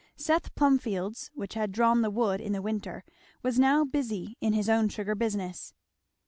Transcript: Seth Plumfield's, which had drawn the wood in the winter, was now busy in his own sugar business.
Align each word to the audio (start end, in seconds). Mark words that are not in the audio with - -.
Seth 0.15 0.55
Plumfield's, 0.55 1.29
which 1.35 1.53
had 1.53 1.71
drawn 1.71 2.01
the 2.01 2.09
wood 2.09 2.41
in 2.41 2.53
the 2.53 2.61
winter, 2.63 3.03
was 3.43 3.59
now 3.59 3.85
busy 3.85 4.35
in 4.41 4.53
his 4.53 4.67
own 4.67 4.89
sugar 4.89 5.13
business. 5.13 5.75